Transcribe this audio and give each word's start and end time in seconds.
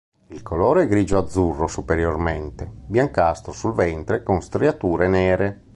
Il 0.29 0.41
colore 0.41 0.81
è 0.81 0.87
grigio-azzurro 0.87 1.67
superiormente, 1.67 2.65
biancastro 2.87 3.51
sul 3.51 3.73
ventre 3.75 4.23
con 4.23 4.41
striature 4.41 5.07
nere. 5.07 5.65